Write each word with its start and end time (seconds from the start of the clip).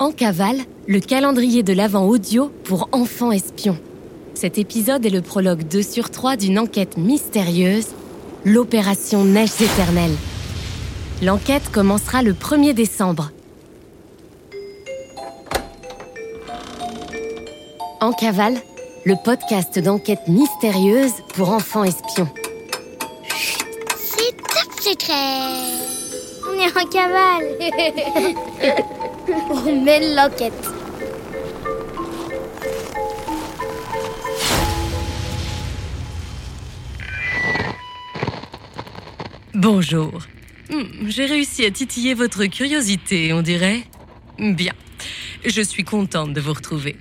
En 0.00 0.12
cavale, 0.12 0.60
le 0.88 0.98
calendrier 0.98 1.62
de 1.62 1.74
l'Avent 1.74 2.06
audio 2.08 2.50
pour 2.64 2.88
enfants 2.92 3.32
espions. 3.32 3.76
Cet 4.32 4.56
épisode 4.56 5.04
est 5.04 5.10
le 5.10 5.20
prologue 5.20 5.62
2 5.68 5.82
sur 5.82 6.08
3 6.08 6.36
d'une 6.36 6.58
enquête 6.58 6.96
mystérieuse, 6.96 7.88
l'opération 8.46 9.26
Neige 9.26 9.60
éternelle. 9.60 10.16
L'enquête 11.22 11.70
commencera 11.70 12.22
le 12.22 12.32
1er 12.32 12.72
décembre. 12.72 13.30
En 18.00 18.12
cavale, 18.12 18.56
le 19.04 19.16
podcast 19.22 19.78
d'enquête 19.78 20.28
mystérieuse 20.28 21.12
pour 21.34 21.50
enfants 21.50 21.84
espions. 21.84 22.30
C'est 23.98 24.34
top 24.34 24.80
secret 24.80 25.12
On 26.48 26.58
est 26.58 26.74
en 26.74 26.88
cavale 26.88 27.44
Mène 29.28 30.14
l'enquête 30.14 30.52
Bonjour. 39.54 40.20
Hmm, 40.70 41.08
J'ai 41.08 41.26
réussi 41.26 41.64
à 41.64 41.70
titiller 41.70 42.14
votre 42.14 42.44
curiosité, 42.46 43.32
on 43.32 43.42
dirait. 43.42 43.82
Bien. 44.38 44.72
Je 45.44 45.60
suis 45.62 45.84
contente 45.84 46.32
de 46.32 46.40
vous 46.40 46.52
retrouver. 46.52 46.96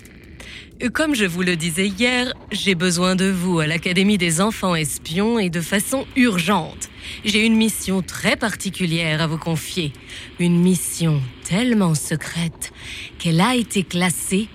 Comme 0.93 1.13
je 1.13 1.25
vous 1.25 1.41
le 1.41 1.55
disais 1.55 1.87
hier, 1.87 2.33
j'ai 2.51 2.75
besoin 2.75 3.15
de 3.15 3.29
vous 3.29 3.59
à 3.59 3.67
l'Académie 3.67 4.17
des 4.17 4.39
enfants 4.39 4.75
espions 4.75 5.37
et 5.37 5.49
de 5.49 5.61
façon 5.61 6.05
urgente. 6.15 6.89
J'ai 7.25 7.45
une 7.45 7.55
mission 7.55 8.01
très 8.01 8.37
particulière 8.37 9.21
à 9.21 9.27
vous 9.27 9.37
confier. 9.37 9.91
Une 10.39 10.59
mission 10.59 11.21
tellement 11.43 11.95
secrète 11.95 12.71
qu'elle 13.17 13.41
a 13.41 13.55
été 13.55 13.83
classée 13.83 14.47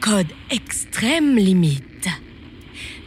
Code 0.00 0.32
extrême 0.50 1.36
limite. 1.36 2.08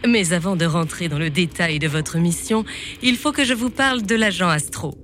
Mais 0.07 0.33
avant 0.33 0.55
de 0.55 0.65
rentrer 0.65 1.07
dans 1.07 1.19
le 1.19 1.29
détail 1.29 1.79
de 1.79 1.87
votre 1.87 2.17
mission, 2.17 2.65
il 3.01 3.15
faut 3.15 3.31
que 3.31 3.43
je 3.43 3.53
vous 3.53 3.69
parle 3.69 4.01
de 4.01 4.15
l'agent 4.15 4.49
Astro. 4.49 4.97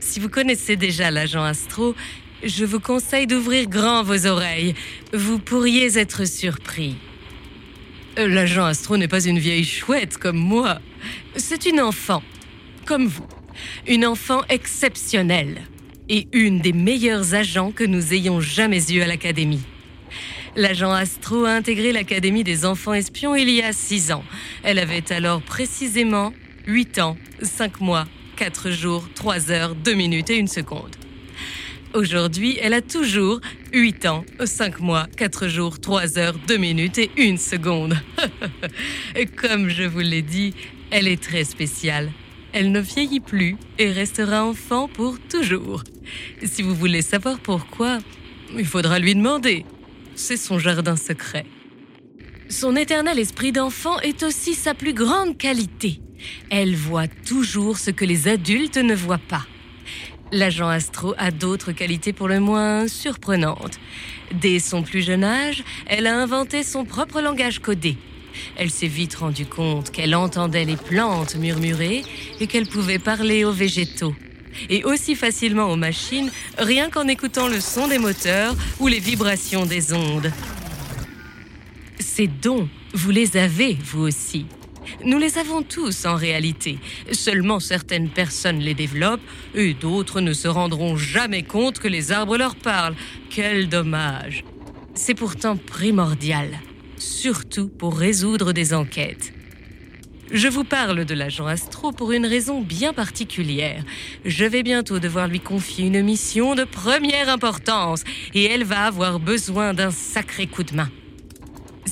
Si 0.00 0.18
vous 0.18 0.28
connaissez 0.28 0.76
déjà 0.76 1.10
l'agent 1.10 1.44
Astro, 1.44 1.94
je 2.42 2.64
vous 2.64 2.80
conseille 2.80 3.26
d'ouvrir 3.26 3.68
grand 3.68 4.02
vos 4.02 4.26
oreilles. 4.26 4.74
Vous 5.12 5.38
pourriez 5.38 5.98
être 5.98 6.26
surpris. 6.26 6.96
Euh, 8.18 8.28
L'agent 8.28 8.64
Astro 8.64 8.96
n'est 8.96 9.08
pas 9.08 9.24
une 9.24 9.38
vieille 9.38 9.64
chouette 9.64 10.16
comme 10.16 10.38
moi. 10.38 10.80
C'est 11.36 11.66
une 11.66 11.80
enfant, 11.80 12.22
comme 12.86 13.06
vous. 13.06 13.26
Une 13.86 14.06
enfant 14.06 14.42
exceptionnelle. 14.48 15.62
Et 16.08 16.26
une 16.32 16.60
des 16.60 16.72
meilleurs 16.72 17.34
agents 17.34 17.70
que 17.70 17.84
nous 17.84 18.14
ayons 18.14 18.40
jamais 18.40 18.90
eus 18.90 19.00
à 19.00 19.06
l'Académie. 19.06 19.62
L'agent 20.56 20.90
Astro 20.90 21.44
a 21.44 21.52
intégré 21.52 21.92
l'Académie 21.92 22.42
des 22.42 22.64
enfants 22.64 22.94
espions 22.94 23.36
il 23.36 23.48
y 23.48 23.62
a 23.62 23.72
6 23.72 24.10
ans. 24.10 24.24
Elle 24.64 24.80
avait 24.80 25.12
alors 25.12 25.40
précisément 25.40 26.32
8 26.66 26.98
ans, 26.98 27.16
5 27.42 27.80
mois, 27.80 28.06
4 28.36 28.70
jours, 28.70 29.08
3 29.14 29.52
heures, 29.52 29.74
2 29.76 29.94
minutes 29.94 30.30
et 30.30 30.42
1 30.42 30.48
seconde. 30.48 30.96
Aujourd'hui, 31.92 32.56
elle 32.62 32.74
a 32.74 32.82
toujours 32.82 33.40
8 33.72 34.06
ans, 34.06 34.24
5 34.44 34.78
mois, 34.78 35.08
4 35.16 35.48
jours, 35.48 35.80
3 35.80 36.18
heures, 36.18 36.36
2 36.46 36.56
minutes 36.56 36.98
et 36.98 37.10
1 37.18 37.36
seconde. 37.36 37.98
Comme 39.36 39.68
je 39.68 39.82
vous 39.82 39.98
l'ai 39.98 40.22
dit, 40.22 40.54
elle 40.92 41.08
est 41.08 41.20
très 41.20 41.42
spéciale. 41.42 42.12
Elle 42.52 42.70
ne 42.70 42.78
vieillit 42.78 43.18
plus 43.18 43.56
et 43.78 43.90
restera 43.90 44.44
enfant 44.44 44.86
pour 44.86 45.18
toujours. 45.18 45.82
Si 46.44 46.62
vous 46.62 46.76
voulez 46.76 47.02
savoir 47.02 47.40
pourquoi, 47.40 47.98
il 48.56 48.66
faudra 48.66 49.00
lui 49.00 49.16
demander. 49.16 49.64
C'est 50.14 50.36
son 50.36 50.60
jardin 50.60 50.96
secret. 50.96 51.44
Son 52.48 52.76
éternel 52.76 53.18
esprit 53.18 53.50
d'enfant 53.50 53.98
est 54.00 54.22
aussi 54.22 54.54
sa 54.54 54.74
plus 54.74 54.94
grande 54.94 55.36
qualité. 55.36 56.00
Elle 56.50 56.76
voit 56.76 57.08
toujours 57.08 57.78
ce 57.78 57.90
que 57.90 58.04
les 58.04 58.28
adultes 58.28 58.76
ne 58.76 58.94
voient 58.94 59.18
pas. 59.18 59.46
L'agent 60.32 60.68
Astro 60.68 61.14
a 61.18 61.32
d'autres 61.32 61.72
qualités 61.72 62.12
pour 62.12 62.28
le 62.28 62.38
moins 62.38 62.86
surprenantes. 62.86 63.80
Dès 64.32 64.60
son 64.60 64.82
plus 64.82 65.02
jeune 65.02 65.24
âge, 65.24 65.64
elle 65.86 66.06
a 66.06 66.16
inventé 66.16 66.62
son 66.62 66.84
propre 66.84 67.20
langage 67.20 67.58
codé. 67.58 67.96
Elle 68.56 68.70
s'est 68.70 68.86
vite 68.86 69.16
rendue 69.16 69.46
compte 69.46 69.90
qu'elle 69.90 70.14
entendait 70.14 70.64
les 70.64 70.76
plantes 70.76 71.34
murmurer 71.34 72.04
et 72.38 72.46
qu'elle 72.46 72.68
pouvait 72.68 73.00
parler 73.00 73.44
aux 73.44 73.52
végétaux. 73.52 74.14
Et 74.68 74.84
aussi 74.84 75.16
facilement 75.16 75.66
aux 75.72 75.76
machines, 75.76 76.30
rien 76.58 76.90
qu'en 76.90 77.08
écoutant 77.08 77.48
le 77.48 77.60
son 77.60 77.88
des 77.88 77.98
moteurs 77.98 78.54
ou 78.78 78.86
les 78.86 79.00
vibrations 79.00 79.66
des 79.66 79.92
ondes. 79.92 80.30
Ces 81.98 82.28
dons, 82.28 82.68
vous 82.94 83.10
les 83.10 83.36
avez, 83.36 83.76
vous 83.84 84.02
aussi. 84.02 84.46
Nous 85.04 85.18
les 85.18 85.38
avons 85.38 85.62
tous 85.62 86.04
en 86.04 86.14
réalité. 86.14 86.78
Seulement 87.12 87.58
certaines 87.58 88.10
personnes 88.10 88.58
les 88.58 88.74
développent 88.74 89.20
et 89.54 89.72
d'autres 89.72 90.20
ne 90.20 90.34
se 90.34 90.48
rendront 90.48 90.96
jamais 90.96 91.42
compte 91.42 91.78
que 91.78 91.88
les 91.88 92.12
arbres 92.12 92.36
leur 92.36 92.54
parlent. 92.54 92.96
Quel 93.30 93.68
dommage. 93.68 94.44
C'est 94.94 95.14
pourtant 95.14 95.56
primordial, 95.56 96.48
surtout 96.98 97.68
pour 97.68 97.96
résoudre 97.96 98.52
des 98.52 98.74
enquêtes. 98.74 99.32
Je 100.32 100.48
vous 100.48 100.64
parle 100.64 101.04
de 101.06 101.14
l'agent 101.14 101.46
Astro 101.46 101.92
pour 101.92 102.12
une 102.12 102.26
raison 102.26 102.60
bien 102.60 102.92
particulière. 102.92 103.82
Je 104.24 104.44
vais 104.44 104.62
bientôt 104.62 104.98
devoir 104.98 105.26
lui 105.28 105.40
confier 105.40 105.86
une 105.86 106.02
mission 106.02 106.54
de 106.54 106.64
première 106.64 107.28
importance 107.28 108.04
et 108.34 108.44
elle 108.44 108.64
va 108.64 108.82
avoir 108.82 109.18
besoin 109.18 109.72
d'un 109.74 109.90
sacré 109.90 110.46
coup 110.46 110.62
de 110.62 110.76
main. 110.76 110.90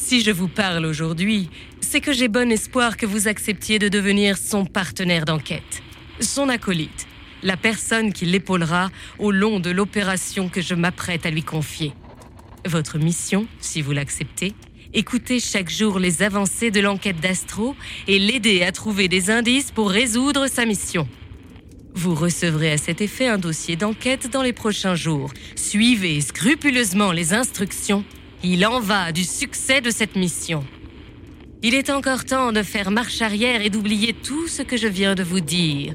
Si 0.09 0.23
je 0.23 0.31
vous 0.31 0.49
parle 0.49 0.87
aujourd'hui, 0.87 1.51
c'est 1.83 2.01
que 2.01 2.15
j'ai 2.15 2.29
bon 2.29 2.51
espoir 2.51 2.97
que 2.97 3.05
vous 3.05 3.29
acceptiez 3.29 3.79
de 3.79 3.91
devenir 3.91 4.39
son 4.39 4.65
partenaire 4.65 5.27
d'enquête, 5.27 5.83
son 6.19 6.49
acolyte, 6.49 7.07
la 7.43 7.59
personne 7.59 8.15
qui 8.15 8.25
l'épaulera 8.25 8.89
au 9.19 9.33
long 9.33 9.61
de 9.61 9.69
l'opération 9.69 10.49
que 10.49 10.63
je 10.63 10.75
m'apprête 10.75 11.27
à 11.27 11.31
lui 11.31 11.43
confier. 11.43 11.93
Votre 12.65 12.97
mission, 12.97 13.47
si 13.61 13.83
vous 13.83 13.93
l'acceptez, 13.93 14.55
écouter 14.95 15.41
chaque 15.41 15.69
jour 15.69 15.99
les 15.99 16.23
avancées 16.23 16.71
de 16.71 16.81
l'enquête 16.81 17.21
d'Astro 17.21 17.77
et 18.07 18.19
l'aider 18.19 18.63
à 18.63 18.73
trouver 18.73 19.09
des 19.09 19.29
indices 19.29 19.73
pour 19.73 19.91
résoudre 19.91 20.47
sa 20.47 20.65
mission. 20.65 21.07
Vous 21.93 22.15
recevrez 22.15 22.73
à 22.73 22.79
cet 22.79 23.03
effet 23.03 23.29
un 23.29 23.37
dossier 23.37 23.77
d'enquête 23.77 24.31
dans 24.31 24.43
les 24.43 24.55
prochains 24.55 24.95
jours. 24.95 25.35
Suivez 25.55 26.23
scrupuleusement 26.23 27.13
les 27.13 27.35
instructions. 27.35 28.07
Il 28.45 28.65
en 28.67 28.79
va 28.79 29.11
du 29.11 29.25
succès 29.25 29.81
de 29.81 29.91
cette 29.91 30.15
mission. 30.15 30.65
Il 31.63 31.75
est 31.75 31.91
encore 31.91 32.25
temps 32.25 32.53
de 32.53 32.63
faire 32.63 32.93
marche 32.93 33.21
arrière 33.21 33.63
et 33.63 33.71
d'oublier 33.71 34.13
tout 34.13 34.47
ce 34.47 34.63
que 34.63 34.77
je 34.77 34.87
viens 34.87 35.17
de 35.17 35.25
vous 35.25 35.41
dire. 35.41 35.93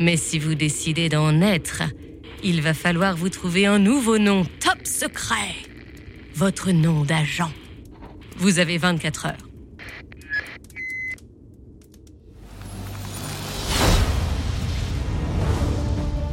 Mais 0.00 0.16
si 0.16 0.40
vous 0.40 0.56
décidez 0.56 1.08
d'en 1.08 1.40
être, 1.40 1.82
il 2.42 2.62
va 2.62 2.74
falloir 2.74 3.16
vous 3.16 3.28
trouver 3.28 3.66
un 3.66 3.78
nouveau 3.78 4.18
nom 4.18 4.44
top 4.58 4.84
secret. 4.84 5.54
Votre 6.34 6.72
nom 6.72 7.04
d'agent. 7.04 7.52
Vous 8.38 8.58
avez 8.58 8.76
24 8.78 9.26
heures. 9.26 9.48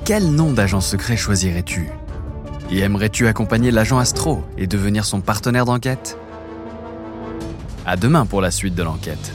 Quel 0.06 0.32
nom 0.32 0.54
d'agent 0.54 0.82
secret 0.82 1.18
choisirais-tu? 1.18 1.88
Et 2.72 2.80
aimerais-tu 2.80 3.28
accompagner 3.28 3.72
l'agent 3.72 4.00
Astro 4.00 4.44
et 4.58 4.68
devenir 4.68 5.06
son 5.06 5.22
partenaire 5.22 5.66
d'enquête? 5.66 6.18
À 7.86 7.96
demain 7.96 8.26
pour 8.26 8.42
la 8.42 8.52
suite 8.52 8.76
de 8.76 8.84
l'enquête. 8.84 9.32